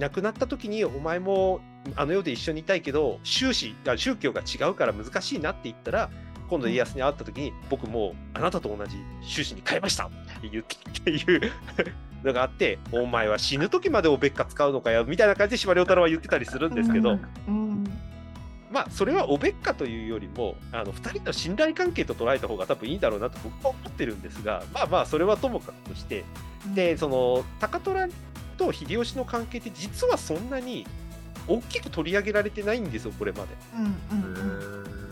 [0.00, 1.60] 亡くなった時にお前も
[1.94, 6.10] あの世で一緒にいたいけど宗旨あ宗教が違うから難しいな」って言ったら
[6.46, 11.52] 今度家康に会った時に「僕もうあなたと同じ宗旨に変えました」って言ってっていう
[12.24, 17.18] のがあって「お前は死ぬ時までおべっか使うのかよ」みたいな感じで司馬遼太郎は言ってたりするんですけど。
[17.48, 17.66] うん
[18.68, 26.24] まあそれはおべっかというよりもあの2人の信頼関係と捉えた方が多分いいだろうなと僕は思ってるんですがまあまあそれはともかくとして。
[26.74, 28.08] でその高虎
[28.56, 30.84] と秀吉の関係って実はそんなに
[31.46, 33.48] 大きく取り上げられてないんですよこれまで。
[33.76, 35.05] うんうんうん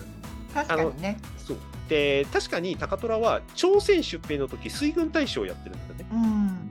[0.54, 1.18] 確かにね。
[1.36, 1.56] そう
[1.88, 6.06] で確かに高虎は朝鮮出兵の時水軍大将をやってるんだよね。
[6.12, 6.70] うん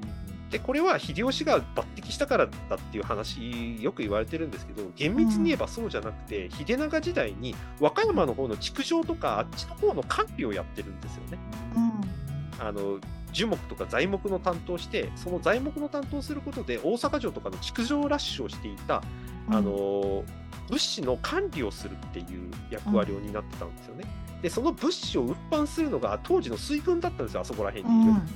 [0.49, 11.39] でこれは秀吉が抜擢したからだっていう話よく言われてるんですけど厳密に言えばそうじゃなくて、秀長時代に和歌山の方の築城とかあっちの方の管理をやってるんですよね。
[11.75, 12.99] うんあの
[13.31, 19.01] 樹木とか材木の担当してその材木の担当することで大阪城とかの築城ラッシュをしていた、
[19.49, 20.23] あの
[20.69, 24.05] 物資の管理をするっていう役割を担ってたんですよね。
[24.41, 28.11] でその物資を運搬するのが当時の水軍だったんですよあそこら辺にいる。
[28.11, 28.27] うん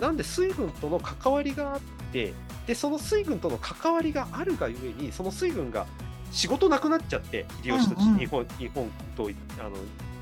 [0.00, 2.32] なんで水軍との関わりがあって
[2.66, 5.86] でその水軍との関わりがあるがゆえにその水軍が
[6.32, 9.72] 仕事なくなっちゃって秀吉とうんうん日本,、日本統一あの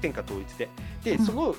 [0.01, 0.69] 天下統一で
[1.05, 1.55] で、うんその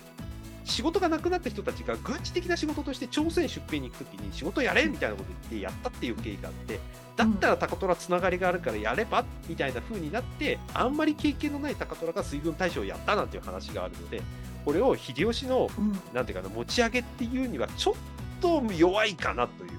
[0.69, 6.79] 仕事がなくなった人たちが軍事的な仕事として朝鮮出兵に行くときに仕事やれみたいなこと言ってやったっていう経緯があって
[7.15, 14.21] だったら高虎つながりがあるからやればみたいな風になってあんまり経験のない高虎が水軍大将をやったなんていう話があるので
[14.63, 15.99] これを秀吉のうん。
[16.13, 17.95] なんていうかな持ち上げっていうにはちょっ
[18.41, 19.71] と弱いかなという。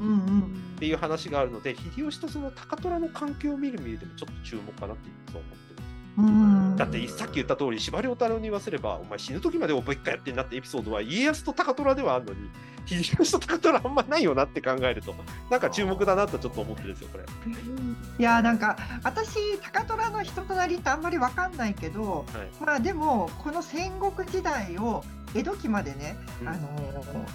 [0.00, 0.40] うんうん。
[0.76, 5.67] っていう話があるので秀吉とその高虎の関係を見る見るでもちょっと注目かなっていうそう思って
[6.76, 12.50] だってさっき言った通り司馬遼太郎に言わせればお前死ぬ時までおぼっかやってんなってエピソードは家康と高虎ではあるのに
[12.86, 15.14] 秀吉と高虎あんまないよなって考えると
[15.50, 17.24] なんか注目だなとちょっと思ってるんですよこれ。
[18.18, 22.64] いやなんか私高虎の人となりってあんまりわかんないけど、はい。
[22.64, 25.04] まあでもこの戦国時代を
[25.34, 26.48] 江戸期までね、うん。
[26.48, 26.68] あの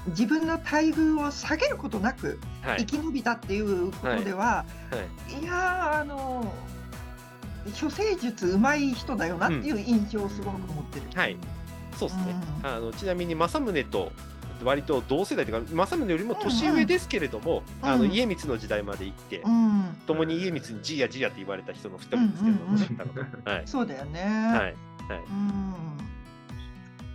[0.07, 2.85] 自分の待遇を下げることなくはい。
[2.85, 4.97] 生き延びたっていうことでは、は
[5.29, 5.43] い。
[5.43, 6.51] い、やーあの
[7.79, 11.05] 処世術うまい人だよなっていう印象をすごく持ってる。
[11.15, 11.37] はい、
[11.97, 12.67] そうですね、うん。
[12.67, 14.11] あのちなみに政宗と
[14.63, 17.89] 割と同世代というか政宗よりも年上ですけれども、うん。
[17.89, 23.19] あの家光の時代まで行って、うん、共に家光にじいやじいやって言われた人の2人ですけども、うん。
[23.19, 23.63] うん はい。
[23.65, 24.21] そうだよね。
[24.21, 24.59] はい。
[24.59, 24.73] はい。
[25.29, 25.73] うん。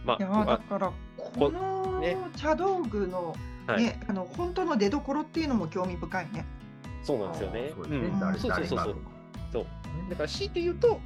[0.05, 2.17] まいやーだあからこのね。
[2.37, 3.83] 茶道具の,、はい。
[3.83, 6.47] ねあの本当の出所っていうのも興味深いね。
[7.03, 7.73] そうなんですよね。
[7.75, 8.09] そうですね。
[8.09, 8.21] うん。
[8.21, 8.97] 誰そうそうそう。
[9.53, 9.67] そう
[10.09, 11.01] だから強いて言うと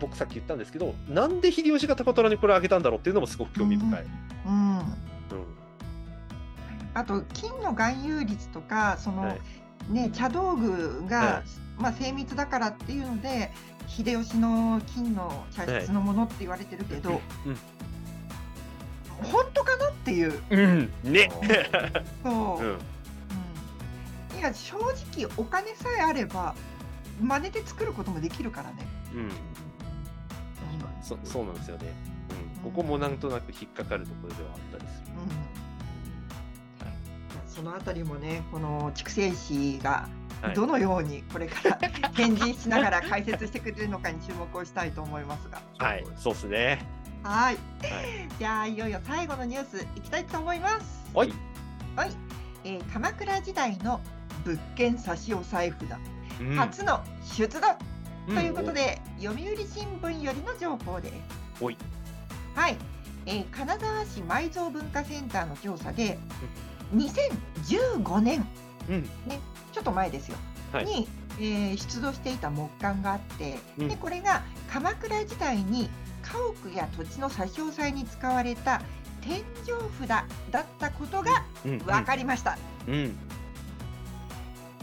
[0.00, 4.04] 僕さっき言ったんですけどなんで秀吉が高虎にこれあげたんだろうっていうのもすごく興味深い。
[4.46, 4.84] うん、うん。
[6.94, 9.40] あと金の含有率とかその、はい。
[9.92, 11.42] ね茶道具が、は
[11.78, 11.82] い。
[11.82, 13.52] まあ精密だからっていうので
[13.88, 17.56] 秀吉の金の茶室のものって言われてるけど、うん。
[19.22, 20.42] 本当かなっていう。
[20.50, 21.30] うん、ね。
[22.22, 22.64] そう。
[22.64, 22.70] うん。
[22.70, 22.78] うん。
[24.38, 26.54] いや正直お金さえあれば
[27.20, 28.86] 真似で作ることもできるからね。
[29.14, 29.30] うん、
[31.02, 31.92] そそうなんですよね、
[32.64, 32.70] うん。
[32.72, 35.12] ここもなんとなく引っかかるところではあったりする。
[35.18, 35.64] うん
[37.54, 40.08] そのあたりもねこの筑西市が
[40.42, 41.78] はいどのようにこれから
[42.14, 45.62] 返事しながら解説してくれるのかに注目をしたいと思いますが。
[45.78, 46.86] はい、そうですね。
[47.22, 47.54] はい。
[47.54, 48.28] はい。
[48.38, 51.10] じゃあいよいよ最後のニュースいきたいと思います。
[51.14, 51.32] はい。
[51.94, 52.10] はい。
[52.64, 54.00] えー鎌倉時代の
[54.44, 56.13] 物件差し押さえ札、うん
[56.56, 57.00] 初の
[57.36, 57.58] 出土
[58.28, 61.14] うんということで、読売新聞よりの情報です。
[61.60, 61.76] おい。
[62.54, 62.76] はい、
[63.26, 66.18] えー金沢市埋蔵文化センターの調査で、
[66.94, 68.46] 2015年、
[68.88, 69.08] うん。
[69.72, 70.36] ちょっと前ですよ、
[70.72, 74.42] はいに、えー出土していた木簡があって、うんでこれが
[74.72, 75.90] 鎌倉時代に
[76.22, 78.80] 家屋や土地の差し押さえに使われた
[79.20, 79.42] 天井
[80.00, 80.24] 札だ
[80.60, 81.78] ったことがうん。
[81.78, 82.56] 分かりました。
[82.88, 83.16] うん。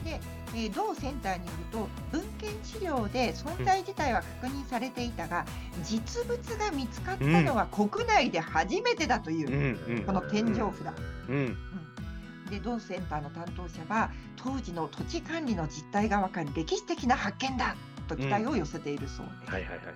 [0.04, 0.20] で、
[0.54, 5.46] えー同センターによると文献資料で存在自体は確認されていたが、
[5.84, 9.48] 実物が見つかったのは国内で初めてだという
[9.88, 9.98] う、ん。
[9.98, 10.94] うんこの天井札。
[11.30, 11.36] うん。
[11.36, 11.58] うん
[12.50, 17.78] で同センターの担当者は当時の土地管理の実態が分かる歴史的な発見だ
[18.10, 19.52] と期待を寄せているそうです。
[19.54, 19.92] はいはいはいは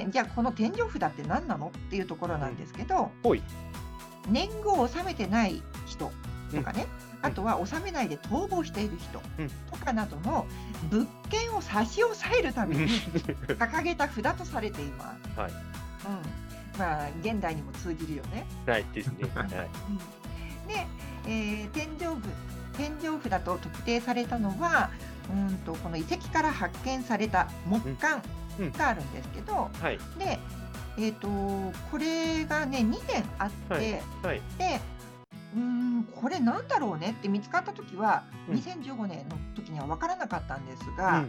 [0.00, 0.04] い。
[0.04, 3.42] でじゃあこの天井札って何なのっていうところなんですけど、ほい。
[4.28, 6.10] 年貢を納めてない人
[6.50, 10.46] とかね、うんあとは納めないで逃亡している人うんとかなどの
[10.90, 15.34] 物件を差し押さえるために掲げた札とされています。
[15.40, 18.46] はいうん、まあ現代にも通じるよね。
[18.66, 19.28] はいですね。
[19.34, 19.46] はい。
[19.50, 20.86] うんで、
[21.26, 22.22] えー天井部
[22.76, 24.90] 天井札と特定されたのは
[25.28, 28.22] うんとこの遺跡から発見された木簡
[28.60, 29.98] うんがあるんですけど、はい。
[30.18, 30.38] で、
[30.98, 31.28] えー、と
[31.90, 34.42] これがね2点あって、はいはい。
[34.56, 34.80] で
[35.54, 38.54] うーんこれなんだろうねって見つかった時は、うん。
[38.56, 41.28] 2015年の時には分からなかったんですうが、ん。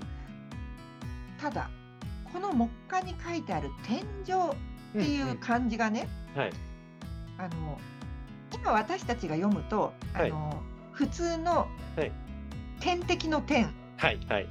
[1.40, 1.70] ただ
[2.32, 4.02] この木簡に書いてある「天井」
[4.92, 6.52] っていう漢字がね、はい。
[7.38, 7.80] あの
[8.54, 10.32] 今私たちが読むと、はい。
[10.32, 12.12] あの普通のはい。
[12.80, 14.48] 天敵の天、はいはい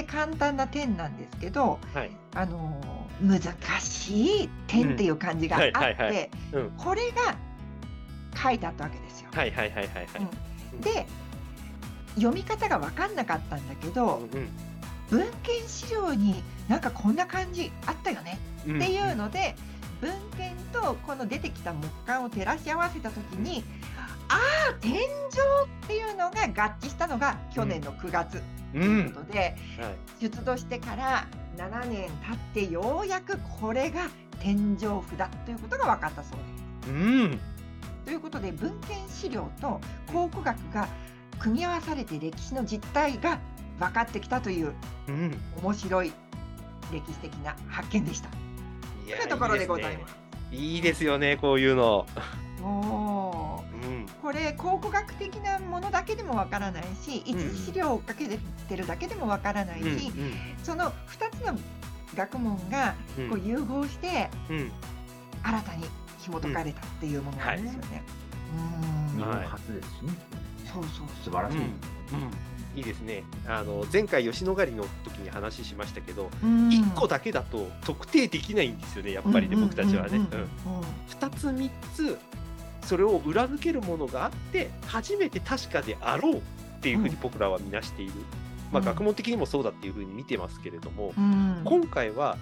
[0.00, 2.10] で簡単な点なんですけど、はい。
[2.34, 3.38] あのー難
[3.82, 6.70] しい点っていう感じがあってうん。
[6.78, 7.36] これが
[8.34, 9.28] 書いてあったわけですよ。
[9.34, 10.06] はいはいはいはいはい。
[10.72, 10.80] うん。
[10.80, 11.06] で
[12.14, 14.48] 読み方が分かんなかったんだけどうん
[15.10, 19.54] 文献資料になんかこんな感じあったよねうんっていうので
[20.00, 23.64] 文献とこの出てきた木簡を照らし合わせた時に
[24.30, 24.38] あ
[24.70, 28.38] あ天井っていうのが合致したのが去年の9月
[28.72, 29.56] とういうんことで、はい。
[30.20, 32.08] 出土してから7年
[32.54, 36.38] 経ってようやくこれが天井符だということが分かったそう
[36.86, 36.90] です。
[36.90, 37.40] うん。
[38.04, 39.80] ということで文献資料と
[40.12, 40.88] 考古学が
[41.40, 43.40] 組み合わされて歴史の実態が
[43.78, 44.72] 分かってきたという
[45.08, 45.36] うん。
[45.62, 46.12] 面白い
[46.92, 48.28] 歴史的な発見でした。
[48.28, 48.36] と
[49.10, 50.16] いうところでございます。
[50.52, 51.36] いいですよね。
[51.36, 52.06] こういうの
[54.48, 61.58] うんこれ考古学的なものだけでもわからないし一次資料を追っかけてるだけでもわからないし、うんその2つの
[62.16, 63.30] 学問がうん。
[63.30, 64.72] こう融合してうん。
[65.42, 65.84] 新たに
[66.18, 68.02] 紐解かれたっていうものなんですよね。
[69.16, 70.12] 日本初ですしね。
[70.72, 71.06] そうそうそう。
[71.24, 71.58] 素晴らしい。
[71.58, 71.64] うん。
[72.76, 73.24] いいですね。
[73.46, 76.68] あの前回吉野ヶ里の時に話しましたけどうん。
[76.68, 80.16] 1個だけだと特定できないんですよねやっぱりね僕たちはね。
[80.16, 80.22] うん。
[80.22, 80.28] うん
[81.08, 82.18] 2つ3つ
[82.82, 86.40] それを裏付けるものがあって初めて確かであろうっ
[86.80, 88.12] ていうふうに僕らは見なしている、
[88.72, 91.62] まあ、うん学問的にもそうだっていうふうに見てますけれども、うん。
[91.64, 92.36] 今回は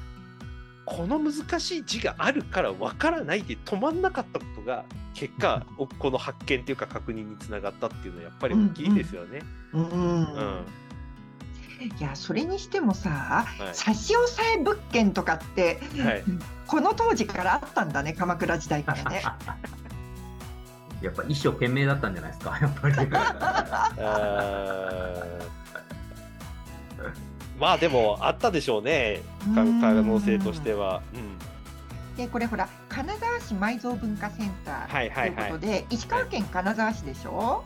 [0.86, 9.42] この難しい字があるからわからないで止まんなかったことが結果おこの発見っていうか確認につながったっていうのはやっぱり大きいですよね。
[9.74, 9.82] うん。
[9.82, 10.66] うん。
[11.98, 13.74] いやそれにしてもさ、はい。
[13.74, 16.24] 差し押さえ物件とかってはい。
[16.66, 19.22] この当時からあったんだね鎌倉時代からね。
[21.00, 22.94] やっぱ一生懸命だったんじゃないですか、 やっぱり。
[27.58, 29.20] まあでもあったでしょうね
[29.52, 31.02] 可能性としては。
[31.12, 31.36] うん。
[32.16, 35.34] でこれほら金沢市埋蔵文化センターはいはいはい。
[35.34, 37.64] ということで、石川県金沢市でしょ、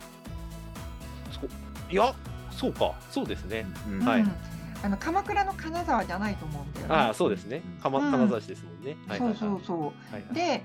[1.31, 1.41] そ
[1.89, 2.13] いや
[2.51, 2.93] そうか。
[3.09, 3.65] そうですね。
[3.87, 4.05] うん。
[4.05, 4.21] はい。
[4.21, 4.52] うん
[4.83, 6.93] あの鎌倉の金沢じゃないと思うんだよね。
[6.93, 7.61] ああそうですね。
[7.77, 8.11] うんかまうん。
[8.11, 8.97] 金沢市ですもんね。
[9.17, 9.93] そうそうそ
[10.31, 10.33] う。
[10.33, 10.61] で、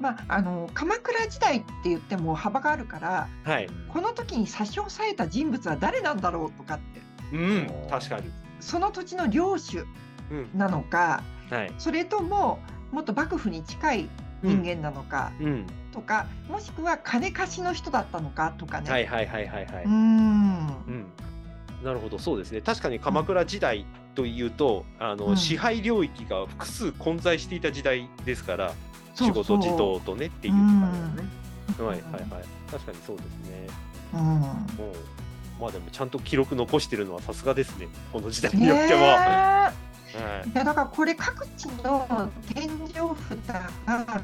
[0.00, 3.68] まあ、あの鎌倉時代って言っても幅があるからはい。
[3.88, 7.36] この時に差し押さえた人物は誰なんだろうとかって。
[7.36, 8.28] うん確かに。
[8.58, 9.86] その土地の領主
[10.32, 10.50] うん。
[10.52, 11.72] なのかはい。
[11.78, 12.58] それとも
[12.90, 14.08] もっと幕府に近い
[14.42, 15.66] 人間なのかうん。
[15.92, 18.90] とか、もしくは金貸しの人だったのかとかね。
[18.90, 19.84] はいはいはいはいはい。
[19.84, 19.92] うーん。
[19.92, 21.06] うん
[21.82, 22.60] なるほどそうですね。
[22.60, 28.74] 確かに鎌倉時代というとあの、うん支配領域が複数混在していた時代ですからう
[29.16, 29.32] そう。
[29.32, 30.86] 事児童とねっていうとうんか
[31.22, 31.28] ね。
[31.78, 32.44] はいはいはい。
[32.70, 33.66] 確かにそうですね。
[34.14, 34.20] うん。
[34.20, 34.56] も
[35.58, 37.88] うまあでもちゃんと記録残してるのはさすがですね。
[38.12, 39.00] この時代によねっては。
[39.00, 39.74] はい。
[40.12, 42.68] えいやだからこれ各地の天井
[43.28, 43.38] 札
[43.86, 44.22] が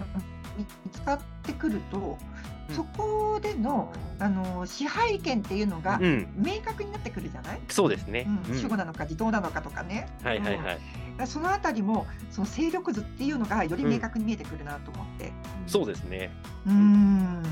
[0.59, 2.19] 見つかってくると、
[2.69, 2.75] うん。
[2.75, 8.25] そこでのあの支配権っていうのがうん、明確になってくるじゃない、そうですね。
[8.27, 8.55] うん。
[8.55, 8.57] うん。
[8.57, 11.27] 守護なのか地頭なのかとかね、はいはいはい。
[11.27, 15.33] そのあたりもその勢力図っていうのがより明確に見えてくるなと思って。
[15.67, 16.31] そうですね。
[16.67, 17.43] うん。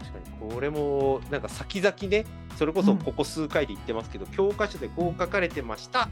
[0.00, 0.52] 確かに。
[0.52, 2.24] これもなんか先々ね
[2.56, 6.08] それこそここ数回で言ってますけど、教科書でこう書かれてました。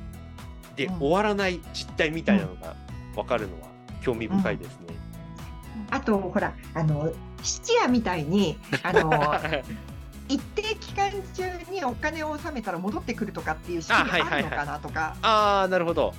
[0.77, 0.99] で、うん。
[0.99, 2.75] 終わらない実態みたいなのが
[3.15, 3.69] 分かるのは
[4.03, 5.00] 興味深いですね。
[5.91, 9.11] あとほらあの質屋みたいにあの
[10.29, 16.15] 一定期間中にお金を納めたら戻ってくるとかっていう仕組みあるのかなとか、ああなるほど。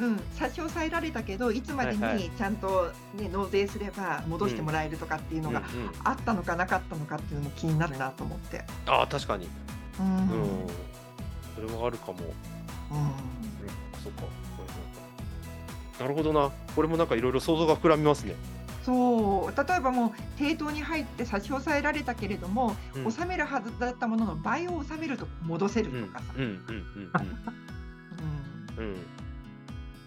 [0.00, 8.64] うん、差し押さえられたけどいつまではいはにちゃんと、ね納税すれば戻してもらえるとかっていうのがうんうんあったのかなかったのかっていうのも気になるなと思って。
[8.86, 9.50] ああ確かに。
[9.98, 10.20] うんうん。
[10.22, 10.90] うん
[11.54, 12.18] それはあるかも。
[14.02, 14.22] そっか。
[16.00, 16.50] なるほどな。
[16.74, 18.34] これもなんかいろいろ想像が膨らみますね。
[18.90, 19.68] そう。
[19.68, 20.06] 例えばも
[20.38, 23.06] う抵当に入って差し押さえられたけれども、うん。
[23.06, 26.24] 納めるはずだったものの倍を納めると戻せるうんとかさ。
[26.36, 26.64] うんうんうんうん
[28.78, 28.84] うん。
[28.84, 28.96] うん。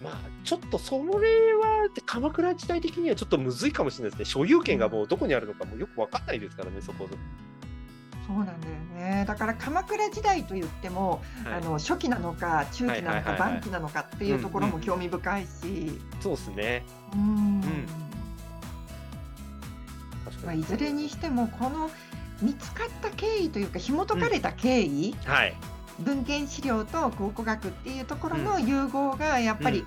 [0.02, 4.24] まあちょっとそれは鎌倉時代的にはちょっとむずいかもしれないですね。
[4.26, 7.08] 所有権がもうどこにあるのかもよくわかんないですからねそこ。
[8.26, 9.24] そうなんだよね。
[9.26, 11.54] だから鎌倉時代といっても、はい。
[11.54, 15.48] あの初期なのか中期なのか晩期なのかっていうところも興味深いし、
[16.20, 16.84] そうですね。
[17.14, 17.62] うん
[20.44, 20.54] まあ。
[20.54, 21.90] いずれにしてもこの
[22.42, 25.54] 見つかった経緯というか紐解かれた経緯、はい。
[26.00, 29.86] 文献資料と考古学っていうところの融合がやっぱり、うん。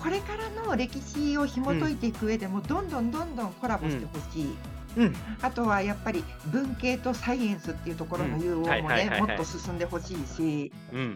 [0.00, 4.54] これからの歴史を紐解いていく上でもどんどんどんどんコラボしてほしい、
[4.96, 5.16] うん。
[5.42, 10.72] あとはやっぱり文系とサイエンスっていうところの融合もねもっと進んでほしいし。
[10.92, 11.06] うんうん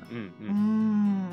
[0.41, 1.31] ううんん。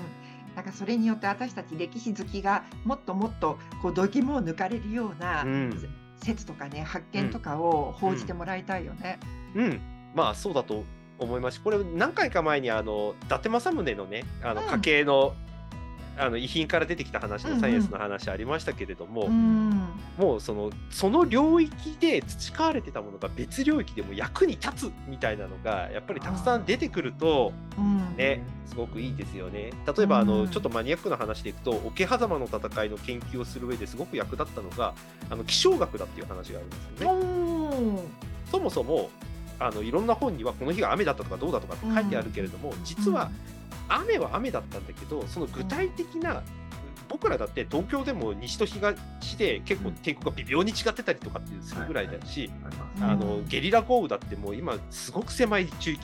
[0.55, 9.20] なんかそれによって私たち歴史好きがもっともっとこう度肝を抜かれるようなうん説とかね発見とかを報じてもらいたいよね。
[9.55, 9.80] うん、
[10.15, 10.84] まあそうだと
[11.20, 11.57] 思います。
[11.57, 14.68] しこれ何回か前にあの伊達政宗のねあのうん。
[14.68, 15.34] 家系の,、
[16.18, 17.55] あの遺品から出てきた話うんうん。
[17.57, 19.88] のサイエンスの話ありましたけれども、うん。
[20.18, 28.15] もうそのその領域で培われてたものが別領域でも役に立つみたいなのがやっぱりたくさん出てくるとうん。
[28.18, 29.72] ねすごくいいですよね。
[29.97, 34.93] 例えばあの、うんちょっとマニアックな話でいくと桶狭間の戦いの研究をする上ですごく役立ったのが
[35.30, 38.01] あの気象学だっていう話があるんですよね。
[38.51, 39.09] そもそも
[39.59, 43.32] あのいろんな本にはこの日が雨だったとかどうだとかって書いてあるけれども、実は
[43.89, 46.43] 雨は雨だったんだけどその具体的な、
[47.09, 48.95] 僕らだって東京でも西と東
[49.38, 52.51] で結構天候が微妙に違ってたりとかってするぐらいだし、
[53.01, 56.01] あのゲリラ豪雨だってもう今すごく狭い地域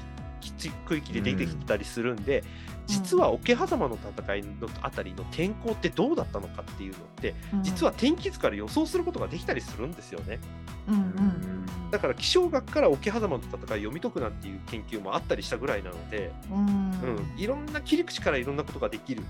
[0.85, 2.43] 区域で出てきたりするんで、
[2.85, 10.39] 実は桶狭間の戦いのあたりの天候ってどうだったのかっていうのって実は天気図から予想することができたりするんですよね。
[10.87, 16.65] うんうんだから気象学から桶狭間の戦いを読み解くなんていう研究もあったりしたぐらいなので、うん。
[16.65, 19.21] うん、いろんな切り口からいろんなことができる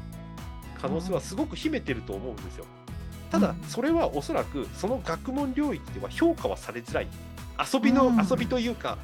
[0.82, 2.66] 可能性はすごく秘めてると思うんですよ。
[3.30, 3.64] ただうん。
[3.68, 7.08] それはおそらくその学問領域では評価はされづらい。
[7.74, 8.18] 遊びの、うん。
[8.18, 8.98] 遊びというか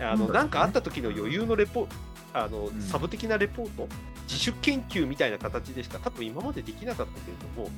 [0.00, 1.88] あのうんなんかあった時の余裕のレポ
[2.32, 2.82] あの、ん。
[2.82, 3.88] サブ的なレポート
[4.24, 7.70] 自主研究みたいな形でしか多分今までできなかったけれども、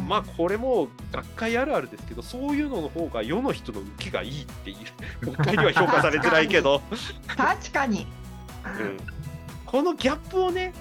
[0.00, 0.08] うん。
[0.08, 4.76] まあこれも学会あるあるですけどそういうのの方が世の人の受けがいいっていう
[5.32, 6.82] 学会には評価されづらいけど、
[7.36, 8.06] 確かに、
[8.80, 8.96] うん、
[9.66, 10.72] このギャップをね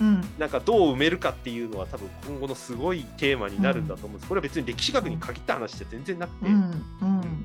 [0.00, 0.24] うん。
[0.38, 4.28] なんかどう埋めるかっていうのは多分今後のすごいテーマになるんだと思うんです。
[4.28, 6.54] これは別に歴史学に限った話じゃ全然なくて、うん。
[7.00, 7.37] うん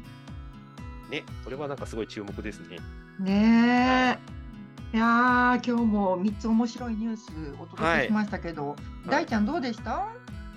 [1.14, 2.80] ね、これはなんかすごい注目ですね。
[3.20, 4.20] ね
[4.94, 4.98] え。
[4.98, 8.76] いやー今日も3つ面白いニュースお届けしましたけど、
[9.08, 10.08] 大ちゃんどうでした、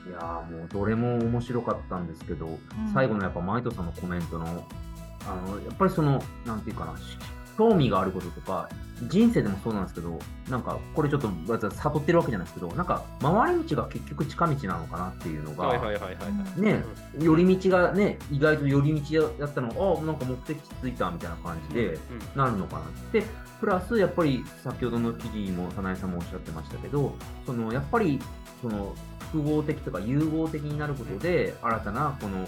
[0.07, 0.11] い。
[0.11, 2.59] やーもうどれも面白かったんですけど、
[2.95, 7.19] 最後のやっぱマイトさんのコメントの、あのやっぱりその、なんていうかな、し
[7.57, 8.69] 興味があることとか、
[9.09, 11.29] 人生でもそうなんですけど、なんかこれちょっと
[11.71, 16.21] 悟ってるわけじゃないですけど、なんか回り道が結局近道なのかなっていうのが、はいはいはいはいは
[16.57, 16.61] い。
[16.61, 16.85] ね、
[17.19, 22.01] 寄り道がね、意外と寄り道だったのが、あなんか目的地着いたみたいな感じで、うん
[22.35, 23.25] なるのかなって。
[23.61, 27.15] プラス、やっぱり先ほどの記事にも、早苗さんもおっしゃってましたけど、
[27.47, 28.21] そのやっぱり
[28.61, 28.95] その
[29.33, 32.47] 複合的とか融合的になることで、新たなこの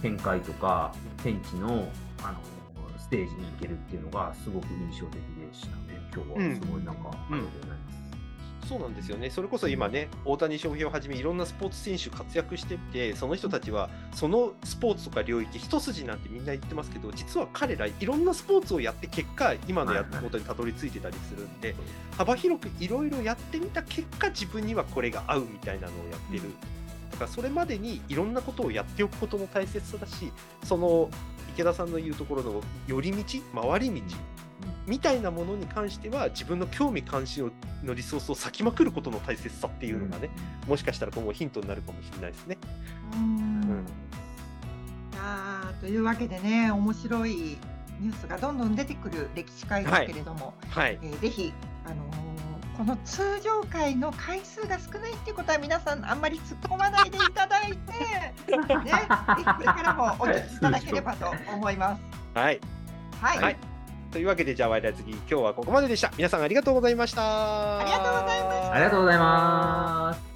[0.00, 1.88] 展開とか、天地の
[2.22, 2.38] あの
[3.04, 6.54] ステージに行けるっていうのが、すごく印象的でしたね、今日は。
[6.54, 8.04] すごいなんか、ありがとうございます。
[8.66, 9.28] そうなんですよね。
[9.28, 21.74] それこそ今ね、大谷翔平をはじめいろんなスポーツ選手活躍してて、その人たちはそのスポーツとか領域一筋なんてみんな言ってますけど、実は彼らいろんなスポーツをやって結果、今のやったことにたどり着いてたりするんで、
[22.16, 26.42] 幅広くいろいろやってみた結果、自分にはこれが合うみたいなのをやってる。
[27.12, 30.32] だからそれまでにいろんなことをやっておくことの大切さだし、
[30.64, 31.10] その
[31.54, 33.18] 池田さんの言うところの寄り道、
[33.62, 34.02] 回り道、
[34.86, 37.52] みたいなものに関しては自分の興味関心
[37.82, 40.30] のリソースを割きまくることの大切さっていうのがね、
[40.66, 42.58] もしかしたら今後ヒントになるかもしれないですね。
[43.14, 43.20] うん。
[43.20, 43.40] う
[43.74, 43.86] ん。
[45.20, 47.56] あーというわけでね面白い
[48.00, 50.98] ニュースがどんどん出てくる歴史会ですけれども、はい。
[51.00, 51.52] えーぜひ、
[51.86, 52.33] あのー
[52.76, 57.76] この通常回の回数が少ないっていうことは皆さんあんまり突っ込まないでいただいて、
[58.56, 62.02] ね、ぜひこれからもお聞きいただければと思います。
[62.34, 62.60] はい。
[63.20, 63.56] はい、はい
[64.10, 66.12] というわけで、じゃあ、ワイラー次、今日はここまででした。
[66.16, 67.80] 皆さんありがとうございました。
[67.80, 70.33] ありがとうございましたありがとうございます。